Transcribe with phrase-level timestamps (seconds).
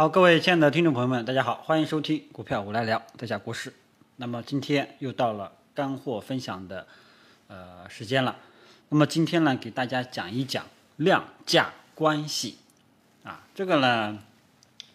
[0.00, 3.70] 好，各位亲爱的听众朋友们，大家好，欢迎收听股票我来聊，在下国师。
[4.16, 6.86] 那么今天又到了干货分享的
[7.48, 8.34] 呃时间了。
[8.88, 10.64] 那么今天呢，给大家讲一讲
[10.96, 12.56] 量价关系
[13.24, 14.18] 啊，这个呢，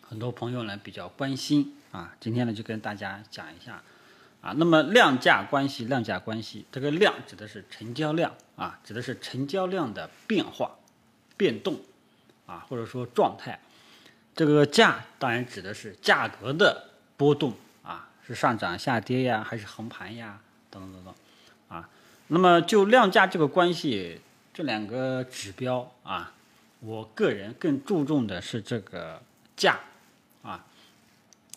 [0.01, 3.83] 很多朋友呢比较关心啊，今天呢就跟大家讲一下
[4.41, 4.55] 啊。
[4.57, 10.71] 那么量价关系，量价关系，这个量指的是成交量啊，指的是成交量的变化、
[11.37, 11.79] 变动
[12.47, 13.59] 啊，或者说状态。
[14.35, 21.15] 这个价当然指的是价格的波动啊，是上涨、下跌呀，还是横盘呀，等等等等，
[21.69, 21.89] 啊，
[22.27, 24.19] 那么就量价这个关系，
[24.53, 26.33] 这两个指标啊，
[26.81, 29.21] 我个人更注重的是这个
[29.55, 29.79] 价
[30.43, 30.65] 啊，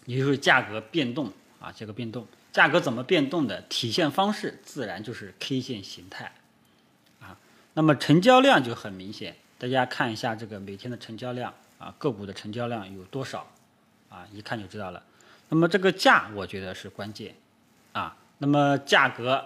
[0.07, 6.33] 也就是价格变动啊，这个变动，价格怎么变动的体现方式，自然就是 K 线形态
[7.21, 7.37] 啊，
[7.75, 11.53] 那么成交量就很明显，大家看一下这个每天的成交量。
[11.79, 13.51] 啊，个股的成交量有多少？
[14.09, 15.03] 啊，一看就知道了。
[15.49, 17.35] 那么这个价，我觉得是关键。
[17.93, 19.45] 啊，那么价格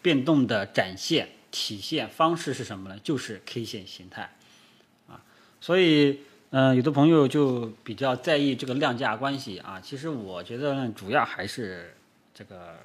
[0.00, 2.98] 变动的展现体现方式是什么呢？
[3.04, 4.34] 就是 K 线形态。
[5.08, 5.20] 啊，
[5.60, 9.78] 所以，嗯，有的朋友就比较在意这个量价关系啊。
[9.80, 11.94] 其实我觉得呢主要还是
[12.34, 12.78] 这个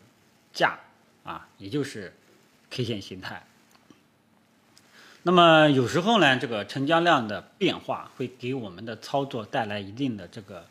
[0.51, 0.77] 价
[1.23, 2.13] 啊，也就是
[2.69, 3.46] K 线形态。
[5.23, 10.65] 那么有时候呢，这个成交量的变化会给我们的操作带来一定的这个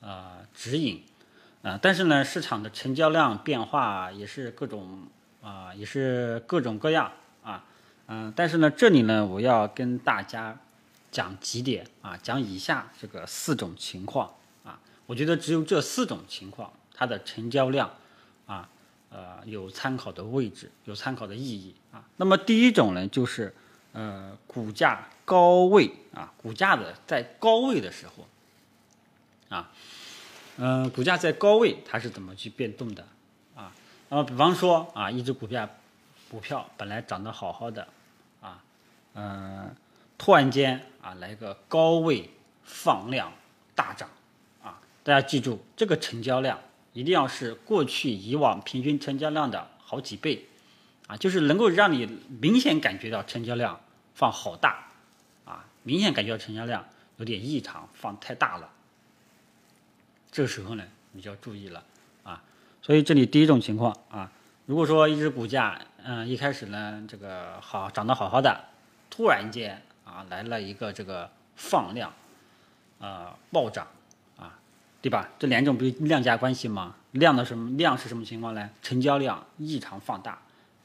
[0.00, 1.02] 呃指引，
[1.62, 5.08] 啊，但是呢，市场的成交量变化也是各种
[5.42, 7.10] 啊，也是各种各样
[7.42, 7.64] 啊，
[8.06, 10.56] 嗯，但是呢，这里呢，我要跟大家
[11.10, 17.90] 讲几点啊，讲以下这个四种情况啊，我觉得只有这四种情况，它的成交量
[18.46, 18.68] 啊，
[19.10, 22.04] 呃，有参考的位置，有参考的意义啊。
[22.18, 23.52] 那么第一种呢，就是。
[23.96, 28.26] 呃，股价高位啊，股价的在高位的时候，
[29.48, 29.70] 啊，
[30.58, 33.02] 嗯，股价在高位它是怎么去变动的
[33.54, 33.72] 啊？
[34.10, 35.66] 那么比方说啊，一只股票，
[36.30, 37.88] 股票本来涨得好好的
[38.42, 38.62] 啊，
[39.14, 39.74] 嗯，
[40.18, 42.28] 突然间啊来个高位
[42.64, 43.32] 放量
[43.74, 44.06] 大涨
[44.62, 46.58] 啊，大家记住这个成交量
[46.92, 50.44] 一定要是过去以往平均成交量的好几倍
[51.06, 52.06] 啊，就是能够让你
[52.42, 53.80] 明显感觉到成交量。
[54.16, 54.86] 放好大，
[55.44, 56.82] 啊，明显感觉到成交量
[57.18, 58.70] 有点异常，放太大了。
[60.32, 61.84] 这个时候呢，你就要注意了，
[62.24, 62.42] 啊，
[62.80, 64.32] 所以这里第一种情况啊，
[64.64, 68.64] 如果说一只股价，嗯，一开始呢，这个好涨得好好的，
[69.10, 72.10] 突然间啊来了一个这个放量，
[72.98, 73.86] 啊暴涨，
[74.38, 74.58] 啊，
[75.02, 75.28] 对吧？
[75.38, 76.94] 这两种不是量价关系吗？
[77.10, 78.70] 量的什么量是什么情况呢？
[78.80, 80.38] 成交量异常放大。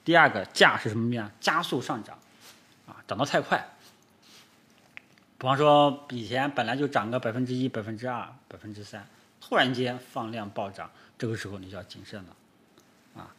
[0.04, 1.32] 第二个价是什么呀？
[1.40, 2.18] 加速上涨。
[3.12, 3.68] 涨得太快，
[5.38, 9.06] 比方说以前本来就涨个百分之一、百分之二、百分之三，
[9.42, 13.36] 突然间放量暴涨，这个时候你就要谨慎了，啊，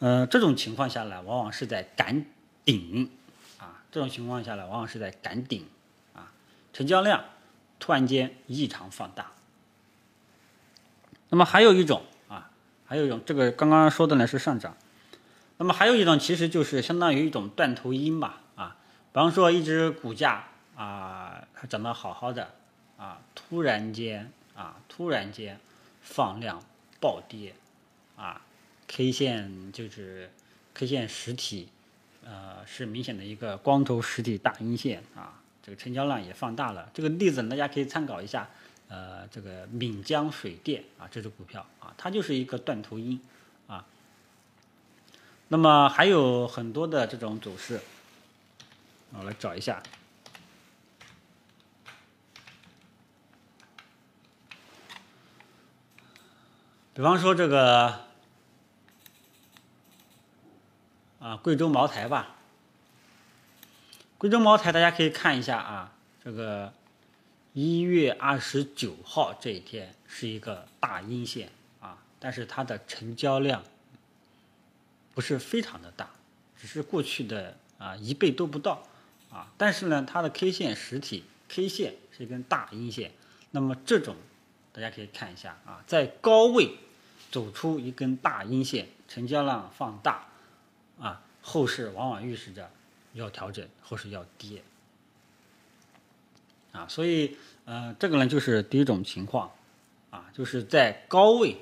[0.00, 2.22] 嗯，这种情况下来，往往是在赶
[2.66, 3.10] 顶，
[3.56, 5.64] 啊，这种情况下来，往往是在赶顶，
[6.14, 6.30] 啊，
[6.74, 7.24] 成交量
[7.80, 9.32] 突然间异常放大。
[11.30, 12.50] 那么还有一种啊，
[12.84, 14.76] 还有一种，这个刚刚说的呢是上涨，
[15.56, 18.42] 那么还有一种其实就是相当于一种断头阴吧。
[19.10, 20.44] 比方说，一只股价
[20.76, 22.54] 啊，它涨得好好的
[22.98, 25.58] 啊，突然间啊，突然间
[26.02, 26.62] 放量
[27.00, 27.54] 暴跌
[28.16, 28.42] 啊
[28.86, 30.30] ，K 线就是
[30.74, 31.68] K 线实体，
[32.22, 36.88] 呃，是明显的一个光头实体大阴线啊，这个成交量也放大了。
[36.92, 38.48] 这个例子大家可以参考一下，
[38.88, 43.18] 呃，这个闽江水电啊，这只股票啊，它就是一个断头阴
[43.66, 43.84] 啊。
[45.48, 47.80] 那么还有很多的这种走势。
[49.18, 49.82] 我来找一下，
[56.94, 58.04] 比方说这个
[61.18, 62.36] 啊，贵州茅台吧。
[64.18, 65.92] 贵州茅台，大家可以看一下啊，
[66.22, 66.72] 这个
[67.54, 71.50] 一月二十九号这一天是一个大阴线
[71.80, 73.64] 啊，但是它的成交量
[75.12, 76.08] 不是非常的大，
[76.56, 78.80] 只是过去的啊一倍都不到。
[79.30, 83.12] 啊，但是呢，它的 K 线实体 K 线是一根大阴线，
[83.50, 84.16] 那么这种
[84.72, 86.76] 大家可以看一下啊，在高位
[87.30, 90.26] 走出一根大阴线，成交量放大，
[90.98, 92.70] 啊，后市往往预示着
[93.12, 94.62] 要调整，后市要跌，
[96.72, 97.36] 啊，所以
[97.66, 99.50] 呃，这个呢就是第一种情况，
[100.10, 101.56] 啊，就是在高位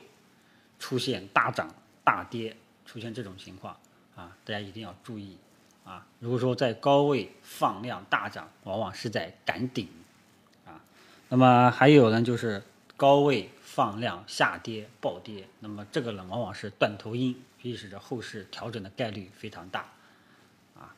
[0.78, 1.74] 出现大涨
[2.04, 3.76] 大跌，出现这种情况
[4.14, 5.36] 啊，大家一定要注意。
[5.86, 9.88] 啊，如果说在高位放量大涨，往往是在赶顶，
[10.66, 10.82] 啊，
[11.28, 12.60] 那么还有呢，就是
[12.96, 19.86] 高位放量下跌暴跌，那么这个呢往往是断头阴，预示着后市调整的概率非常大，
[20.74, 20.90] 啊，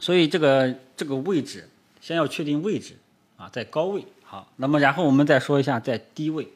[0.00, 1.68] 所以这个这个位置
[2.00, 2.96] 先要确定位置
[3.36, 6.48] 啊，在高位好，那么然后我们再说一下在低位，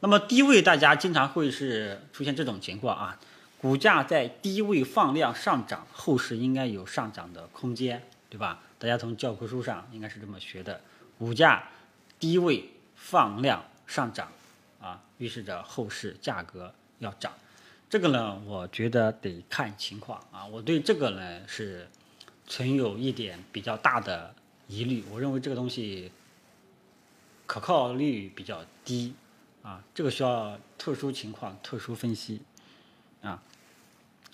[0.00, 3.18] 那么低位大家经常会是出现这种情况啊，
[3.60, 8.62] 股价在低位放量上涨，后市应该有上涨的空间，对吧？
[8.78, 10.80] 大家从教科书上应该是这么学的，
[11.18, 11.68] 股价
[12.18, 14.32] 低位放量上涨，
[14.80, 17.30] 啊，预示着后市价格要涨。
[17.90, 20.46] 这个呢，我觉得得看情况啊。
[20.46, 21.86] 我对这个呢是
[22.46, 24.34] 存有一点比较大的
[24.68, 26.10] 疑虑，我认为这个东西
[27.44, 29.12] 可靠率比较低
[29.62, 32.40] 啊，这个需要特殊情况特殊分析
[33.20, 33.42] 啊，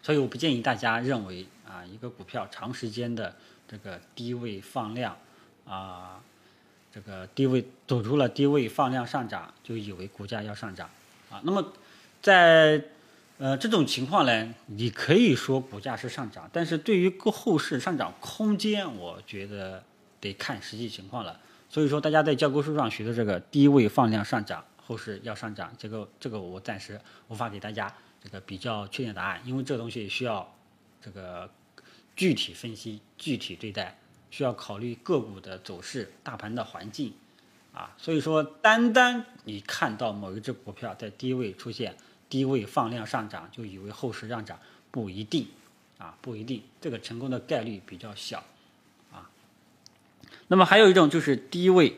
[0.06, 3.34] 所以我不建议大家认为啊，一个股票长时间的。
[3.68, 5.18] 这个低位放量，
[5.66, 6.22] 啊，
[6.94, 10.88] 这个低位走出了低位放量上涨，就以为股价要上涨，
[11.28, 11.72] 啊，那么
[12.22, 12.80] 在
[13.38, 19.82] 呃这种情况呢，你可以说股价是上涨，但是对于后市上涨空间，我觉得
[20.20, 21.40] 得看实际情况了。
[21.68, 27.92] 所以说，大家在教科书上学的这个低位放量上涨，后市要上涨，这个这个我暂时无法给大家
[28.26, 30.52] 这个比较确定答案，因为这东西需要
[31.00, 31.48] 这个。
[32.16, 33.98] 具体分析、具体对待，
[34.30, 37.12] 需要考虑个股的走势、大盘的环境，
[37.74, 41.94] 啊，所以说单单你看到某一只股票在低位出现
[42.30, 44.58] 低位放量上涨，就以为后市上涨，
[44.90, 45.46] 不一定，
[45.98, 48.42] 啊，不一定，这个成功的概率比较小，
[49.12, 49.28] 啊。
[50.48, 51.96] 那么还有一种就是低位，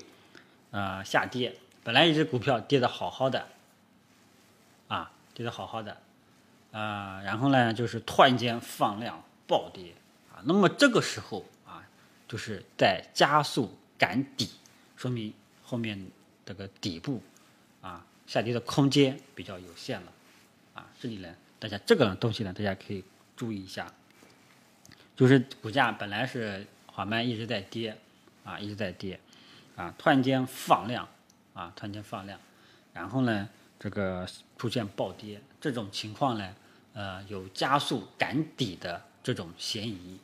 [0.73, 3.47] 呃，下跌，本来一只股票跌的好好的，
[4.89, 6.01] 啊，跌的好好的，
[6.79, 9.93] 啊，然后呢，就是突然间放量暴跌
[10.31, 10.39] 啊。
[10.45, 11.83] 那么这个时候啊，
[12.29, 14.49] 就是在加速赶底，
[14.97, 15.35] 说明
[15.65, 16.01] 后面
[16.47, 17.21] 这个底部
[17.81, 20.13] 啊下跌的空间比较有限了
[20.75, 20.87] 啊。
[21.01, 21.29] 这里呢，
[21.59, 23.03] 大家这个东西呢，大家可以
[23.37, 23.93] 注意一下，
[25.17, 27.99] 就是股价本来是缓慢一直在跌
[28.45, 29.19] 啊，一直在跌
[29.75, 31.09] 啊，突然间放量
[31.55, 32.39] 啊，突然间放量，
[32.93, 33.49] 然后呢，
[33.81, 34.25] 这个
[34.57, 36.55] 出现暴跌，这种情况呢，
[36.99, 40.19] 呃，有加速赶底的这种嫌疑。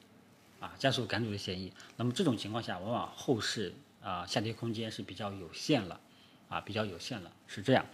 [0.59, 1.73] 啊，加速赶底的嫌疑。
[1.99, 3.73] 那么这种情况下，往往后市
[4.03, 6.01] 啊下跌空间是比较有限了，
[6.49, 7.87] 啊比较有限了，是这样。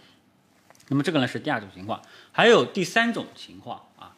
[0.87, 2.01] 那么这个呢是第二种情况，
[2.31, 4.15] 还有第三种情况啊。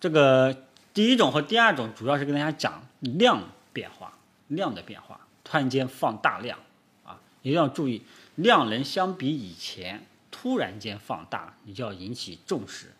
[0.00, 4.18] 这个第一种和第二种主要是跟大家讲量变化，
[4.48, 6.58] 量的变化，突然间放大量
[7.04, 8.02] 啊，一定要注意，
[8.34, 12.92] 量能相比以前突然间放大，你就要引起重视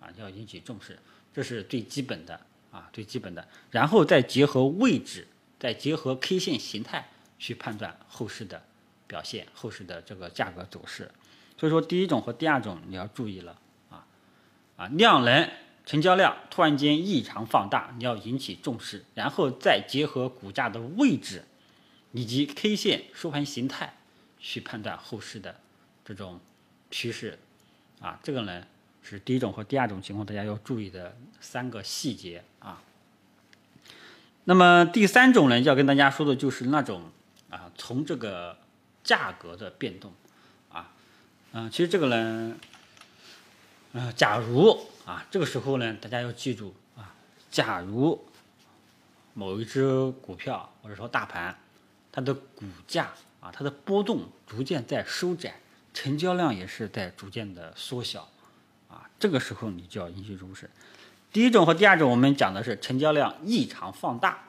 [0.00, 0.98] 啊，要引起重视，
[1.32, 2.40] 这是最基本的。
[2.70, 5.26] 啊，最基本的，然后再结合位置，
[5.58, 7.08] 再结合 K 线形态
[7.38, 8.62] 去判断后市的
[9.06, 11.10] 表现，后市的这个价格走势。
[11.56, 13.58] 所以说，第一种和第二种你要注意了
[13.88, 14.06] 啊
[14.76, 15.50] 啊，量能、
[15.86, 21.46] 成交量突然间异常放大，你要引起重视，然后再结合股价的位置
[22.12, 23.96] 以及 K 线收盘形态
[24.38, 25.58] 去判断后市的
[26.04, 26.38] 这种
[26.90, 27.38] 趋势
[28.02, 28.66] 啊，这个呢。
[29.08, 32.82] 是第一种和第二种情况，大家要注意的三个细节啊。
[34.44, 37.02] 那么第三种呢，要跟大家说的就是那种
[37.50, 38.58] 啊，从这个
[39.04, 40.12] 价格的变动
[40.70, 40.90] 啊，
[41.52, 42.56] 嗯，其实这个呢，
[43.92, 47.14] 嗯，假如啊，这个时候呢，大家要记住啊，
[47.50, 48.22] 假如
[49.34, 51.58] 某一只股票或者说大盘，
[52.10, 55.60] 它的股价啊，它的波动逐渐在收窄，
[55.92, 58.28] 成交量也是在逐渐的缩小。
[59.18, 60.68] 这个时候你就要引起重视。
[61.32, 64.48] 第一种和第二种我们讲的是成交量异常放大，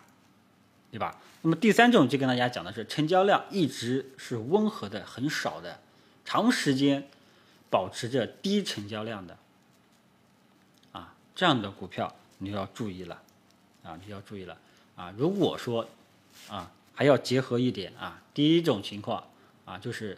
[0.91, 1.17] 对吧？
[1.41, 5.79] 那么第三种就跟大家讲的是成交量一直是温和的、很少的，
[6.25, 7.07] 长时间
[7.69, 9.37] 保持着低成交量的，
[10.91, 13.21] 啊，这样的股票你要注意了，
[13.83, 14.57] 啊，你要注意了，
[14.95, 15.87] 啊，如果说
[16.49, 19.23] 啊还要结合一点啊，第一种情况
[19.65, 20.17] 啊就是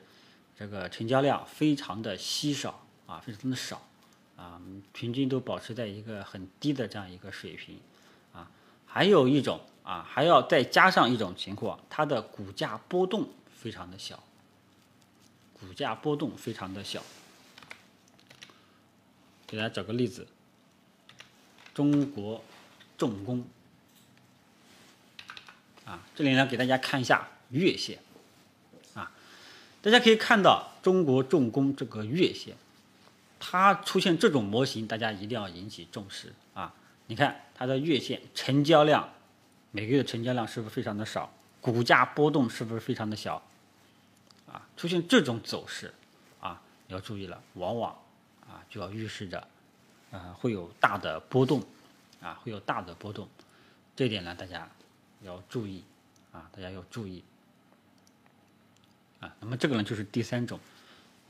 [0.58, 3.82] 这个成交量非常的稀少啊，非常的少。
[4.42, 4.60] 啊，
[4.92, 7.80] 平均都保持在一个很低的这样一个水平，
[8.34, 8.50] 啊，
[8.88, 14.24] 还有一种啊，还要再加上一种情况，它的股价波动非常的小，
[15.60, 17.04] 股价波动非常的小。
[19.46, 20.26] 给大家找个例子，
[21.76, 22.44] 中国
[22.98, 23.46] 重工，
[25.86, 28.00] 啊，这里呢给大家看一下月线，
[28.96, 29.12] 啊，
[29.84, 32.56] 大家可以看到中国重工这个月线。
[33.44, 36.72] 它出现这种模型，大家一定要引起重视啊！
[37.08, 39.10] 你看它的月线成交量，
[39.72, 41.34] 每个月成交量是不是非常的少？
[41.60, 43.42] 股价波动是不是非常的小？
[44.48, 45.92] 啊，出现这种走势，
[46.40, 47.92] 啊要注意了，往往
[48.42, 49.48] 啊就要预示着
[50.12, 51.64] 啊会有大的波动
[52.22, 53.28] 啊会有大的波动，
[53.96, 54.70] 这点呢大家
[55.24, 55.84] 要注意
[56.32, 57.24] 啊大家要注意
[59.20, 59.34] 啊。
[59.40, 60.60] 那么这个呢就是第三种，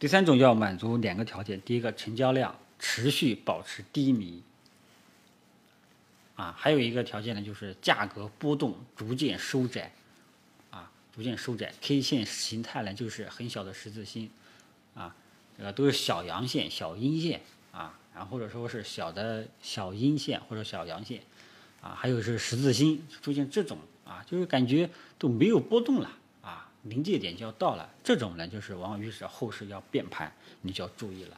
[0.01, 4.41] 第三种要满足两个条件，第一个成交量持续保持低迷。
[6.35, 9.91] 啊，还有一个条件呢，就是价格波动逐渐收窄，
[10.71, 14.27] 啊，逐渐收窄，K 线形态呢就是很小的十字星，
[14.95, 15.15] 啊，
[15.55, 17.39] 这个都是小阳线、小阴线，
[17.71, 21.21] 啊，然后或者说是小的小阴线或者小阳线，
[21.79, 24.89] 啊，还有是十字星出现这种，啊，就是感觉
[25.19, 26.11] 都没有波动了，
[26.83, 31.37] 临界点就要到了，这种呢就是往往预示后市要变盘，你就要注意了，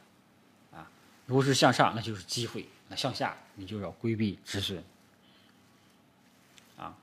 [0.72, 0.90] 啊，
[1.26, 4.82] 如果是向上，那就是机会，那向下你就要规避止损。
[6.76, 6.96] 啊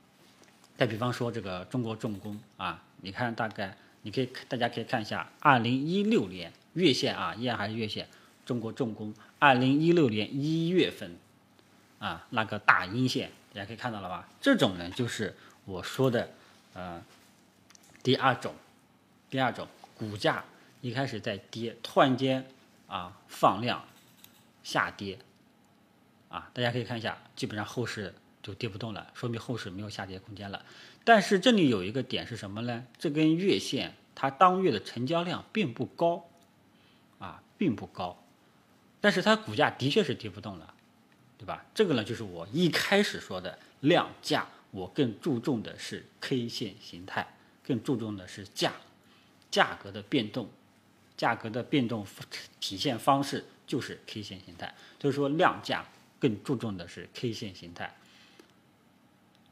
[0.76, 8.08] 再比方说这个中国重工啊，你看大概你可以大家可以看一下，二零一六年月线啊，依然还是月线，
[8.46, 11.16] 中国重工二零一六年一月份
[12.00, 14.28] 啊那个大阴线，大家可以看到了吧？
[14.42, 16.32] 这种呢就是我说的
[16.74, 17.00] 呃
[18.04, 18.54] 第二种，
[19.30, 20.44] 第二种股价
[20.82, 22.46] 一开始在跌，突然间
[22.88, 23.86] 啊放量
[24.64, 25.20] 下跌
[26.30, 28.14] 啊，大家可以看一下，基本上后市。
[28.44, 30.66] 就跌不动了，说明后市没有下跌空间了。
[31.04, 32.88] 但是这里有一个点是什么呢？
[32.98, 36.28] 这根月线它当月的成交量并不高，
[37.20, 38.24] 啊，并不高，
[39.00, 40.74] 但是它股价的确是跌不动了，
[41.38, 41.64] 对吧？
[41.76, 47.28] 这个呢就是我一开始说的量价，我更注重的是 K 线形态，
[47.64, 48.74] 更注重的是价，
[49.50, 50.50] 价格的变动，
[51.16, 52.06] 价格的变动
[52.60, 54.74] 体现方式就是 K 线形态。
[55.00, 55.86] 所以说量价
[56.20, 57.96] 更注重的是 K 线形态。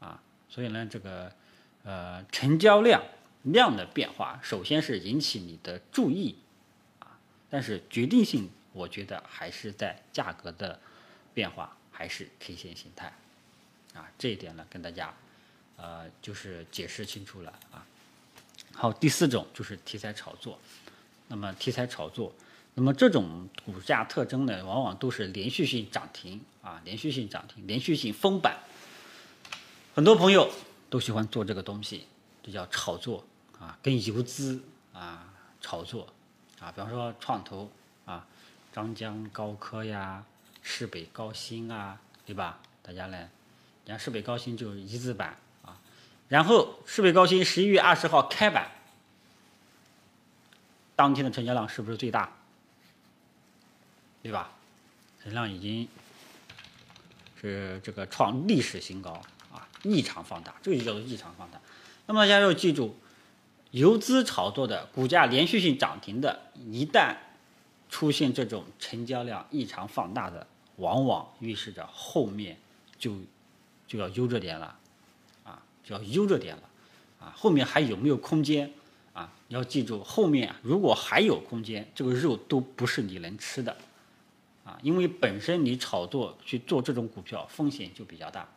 [0.00, 1.32] 啊所以呢，这个
[1.84, 3.02] 呃成交量
[3.42, 6.36] 量的变化，首先是引起你的注意
[6.98, 7.16] 啊，
[7.48, 10.80] 但是决定性我觉得还是在价格的
[11.32, 13.12] 变化，还是 K 线形态
[13.94, 15.14] 啊，这一点呢跟大家
[15.76, 17.86] 呃就是解释清楚了啊。
[18.80, 20.58] 好，第四种就是题材炒作，
[21.28, 22.32] 那么题材炒作，
[22.72, 28.58] 那么这种股价特征呢，往往都是连续性涨停啊，连续性涨停，连续性封板。
[29.94, 30.50] 很多朋友
[30.88, 32.06] 都喜欢做这个东西，
[32.42, 33.22] 这叫炒作
[33.58, 34.58] 啊，跟游资
[34.94, 36.08] 啊炒作
[36.58, 37.70] 啊，比方说创投
[38.06, 38.26] 啊，
[38.72, 40.24] 张江高科呀，
[40.62, 42.58] 市北高新啊，对吧？
[42.82, 43.28] 大家呢，
[43.84, 45.36] 你看市北高新就是一字板，
[46.30, 48.70] 然后市北高新十一月二十号开板，
[50.94, 52.32] 当天的成交量是不是最大？
[54.22, 54.52] 对吧？
[55.20, 55.88] 成交量已经
[57.40, 59.10] 是这个创历史新高
[59.52, 59.66] 啊。
[59.82, 61.60] 异常放大，这就叫做异常放大。
[62.06, 62.96] 那么大家要记住，
[63.72, 67.16] 游资炒作的股价连续性涨停的，一旦
[67.88, 70.46] 出现这种成交量异常放大的，
[70.76, 72.56] 往往预示着后面
[73.00, 73.16] 就
[73.88, 74.78] 就要悠着点了，
[75.82, 76.62] 就要悠着点了，
[77.20, 78.70] 啊，后面还有没有空间？
[79.12, 83.76] 啊，要记住，后面如果还有空间，这个肉都不是你能吃的，
[84.64, 88.48] 啊，因为本身你炒作去做这种股票风险就比较大。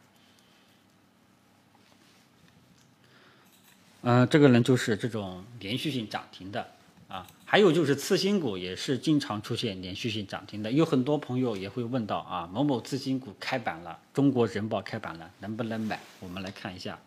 [4.03, 6.69] 嗯，这个呢就是这种连续性涨停的
[7.07, 10.71] 啊，还有就是次新股也是经常出现连续性涨停的。
[10.71, 15.99] 有很多朋友也会问到啊，某某次新股开板了，中国人保开板了，能不能买？
[16.19, 16.99] 我们来看一下，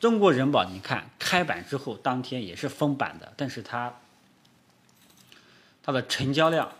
[0.00, 3.94] 中国人保，你看开板之后当天也是封板的，但是它
[5.82, 6.70] 它的成交量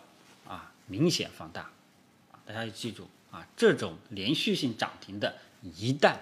[0.47, 1.71] 啊明显放大，
[2.47, 6.15] 大家要记住啊，这种连续性涨停的，一旦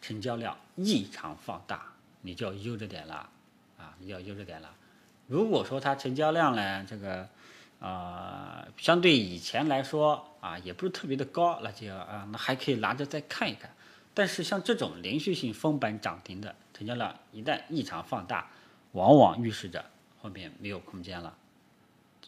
[0.00, 1.92] 成交量异常放大，
[2.22, 3.28] 你就要悠着点了，
[3.76, 4.70] 啊，你要悠着点了。
[5.26, 7.28] 如果说它成交量呢，这个，
[7.80, 13.70] 啊，相对以前来说啊，也不是特别的高，那就啊，那还可以拿着再看一看。
[14.20, 18.50] 但是像这种连续性封板涨停的成交量，一旦异常放大，
[18.92, 19.82] 往往预示着
[20.20, 21.38] 后面没有空间了。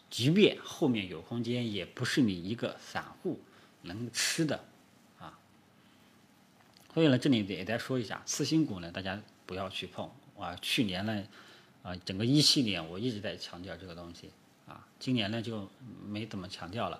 [0.09, 3.39] 即便后面有空间，也不是你一个散户
[3.83, 4.65] 能吃的
[5.19, 5.37] 啊。
[6.95, 10.09] 所以呢，这里也再说一下，次新股呢，大家不要去碰
[10.39, 10.57] 啊。
[10.63, 11.23] 去年呢，
[11.83, 14.31] 啊，整个一七年我一直在强调这个东西
[14.65, 14.83] 啊。
[14.97, 15.69] 今年呢就
[16.07, 16.99] 没怎么强调了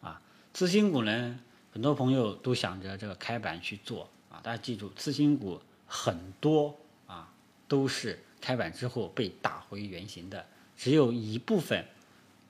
[0.00, 0.18] 啊。
[0.54, 1.38] 次新股呢，
[1.74, 4.08] 很多朋友都想着这个开板去做。
[4.44, 7.32] 大家记住，次新股很多啊
[7.66, 10.46] 都是开板之后被打回原形的，
[10.76, 11.84] 只有一部分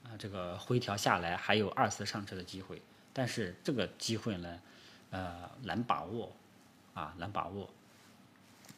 [0.02, 2.82] 啊这个回调下来还有二次上车的机会，
[3.14, 4.60] 但是这个机会呢，
[5.10, 6.30] 呃，难把握。
[6.94, 7.68] 啊，难把握，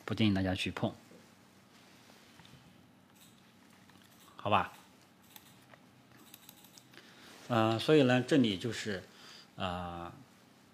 [0.07, 0.91] 不建议大家去碰。
[4.37, 4.73] 好吧？
[7.49, 9.03] 呃，所以呢，这里就是
[9.57, 10.11] 呃，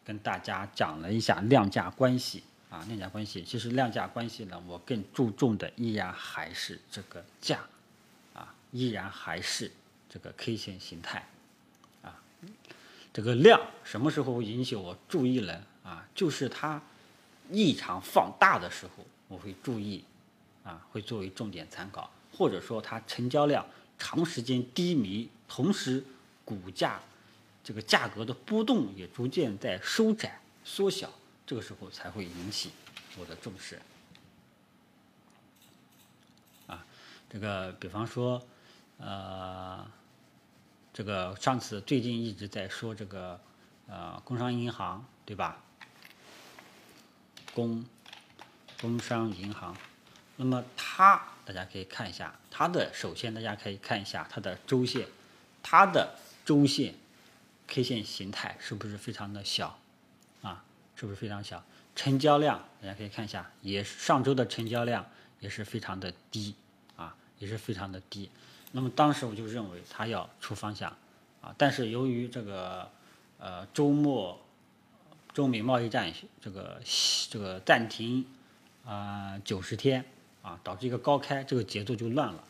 [0.04, 3.42] 跟大家讲了一下量价关系啊，量价关系。
[3.44, 7.60] 其实量价关系呢，我更注重的依然还是这个价
[8.34, 9.70] 啊，依然还是
[10.08, 11.26] 这个 K 线形态
[12.02, 12.20] 啊。
[13.12, 15.62] 这个量什么时候会引起我注意呢？
[15.84, 16.80] 啊，就是它
[17.50, 20.04] 异常放大的时候，我会注意
[20.64, 23.66] 啊，会作为重点参考，或者说它成交量
[23.98, 26.04] 长时间低迷，同时。
[26.44, 27.00] 股价
[27.64, 31.10] 这个价格的波动也逐渐在收窄、缩小，
[31.46, 32.70] 这个时候才会引起
[33.18, 33.80] 我的重视。
[36.66, 36.84] 啊，
[37.30, 38.42] 这个比方说，
[38.98, 39.86] 呃，
[40.92, 43.40] 这个上次最近一直在说这个
[43.88, 45.62] 呃工商银行，对吧？
[47.54, 47.84] 工
[48.80, 49.76] 工商银行，
[50.36, 55.06] 那么它大家可以看一下它的，首先大家可以看一下它的周线，
[55.62, 56.18] 它的。
[56.44, 56.92] 周线
[57.66, 59.78] K 线形态是不是非常的小
[60.42, 60.64] 啊？
[60.94, 61.64] 是不是非常小？
[61.94, 65.06] 成交量大家可以看一下，也上周的成交量
[65.40, 66.54] 也是非常的低
[66.96, 68.30] 啊，也是非常的低。
[68.72, 70.96] 那么当时我就认为它要出方向
[71.42, 72.90] 啊，但是由于这个
[73.38, 74.40] 呃周末
[75.34, 76.80] 中美贸易战这个
[77.28, 78.24] 这个暂停
[78.86, 80.04] 啊九十天
[80.40, 82.44] 啊，导致一个高开，这个节奏就乱了。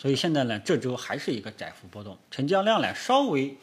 [0.00, 3.54] 所以现在呢，这周还是一个窄幅波动，成交量呢稍微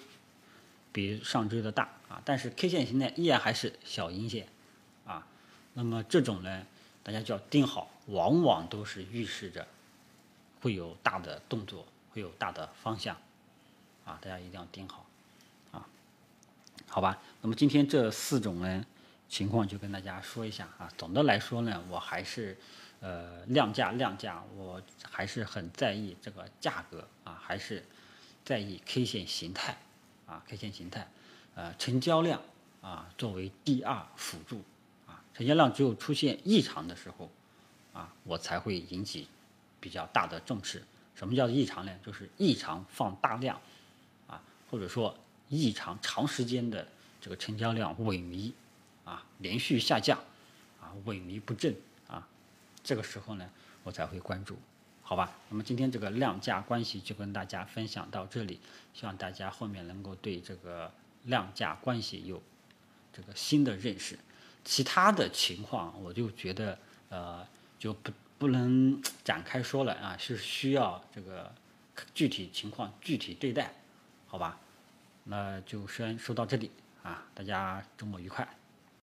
[0.91, 4.47] 比上周的大啊，但是 K 线形态依然还是小阴线
[5.03, 5.25] 啊。
[5.73, 6.63] 那么这种呢，
[7.01, 9.65] 大家就要盯好，往往都是预示着
[10.61, 13.17] 会有大的动作，会有大的方向
[14.05, 15.07] 啊，大家一定要盯好
[15.71, 15.87] 啊。
[16.87, 18.85] 好吧，那么今天这四种呢
[19.27, 20.87] 情况就跟大家说一下啊。
[20.99, 22.55] 总的来说呢，我还是。
[22.99, 27.85] 呃，量价量价，我还是很在意这个价格啊，还是
[28.43, 29.77] 在意 K 线形态
[30.25, 31.07] 啊，K 线形态，
[31.53, 32.41] 呃，成交量
[32.81, 34.63] 啊作为第二辅助
[35.05, 37.29] 啊，成交量只有出现异常的时候
[37.93, 39.27] 啊，我才会引起
[39.79, 40.83] 比较大的重视。
[41.13, 41.95] 什么叫异常呢？
[42.03, 43.61] 就是异常放大量
[44.25, 45.15] 啊，或者说
[45.49, 46.87] 异常长时间的
[47.21, 48.51] 这个成交量萎靡
[49.05, 50.17] 啊，连续下降
[50.81, 51.75] 啊，萎靡不振。
[52.87, 53.49] 这个时候呢，
[53.83, 54.57] 我才会关注，
[55.01, 55.29] 好吧？
[55.49, 58.61] 那么今天这个量价关系就跟大家分享到这里，
[58.93, 60.89] 希望大家后面能够对这个
[61.25, 62.41] 量价关系有
[63.11, 64.17] 这个新的认识。
[64.63, 67.45] 其他的情况，我就觉得呃
[67.77, 71.53] 就不不能展开说了啊，是需要这个
[72.13, 73.73] 具体情况具体对待，
[74.27, 74.57] 好吧？
[75.25, 76.71] 那就先说到这里
[77.03, 78.47] 啊，大家周末愉快。